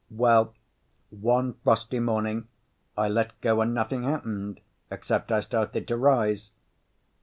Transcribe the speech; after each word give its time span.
"Well, 0.09 0.55
one 1.11 1.53
frosty 1.63 1.99
morning 1.99 2.47
I 2.97 3.07
let 3.07 3.39
go 3.39 3.61
and 3.61 3.71
nothing 3.71 4.01
happened, 4.01 4.59
except 4.89 5.31
I 5.31 5.41
started 5.41 5.87
to 5.89 5.95
rise. 5.95 6.53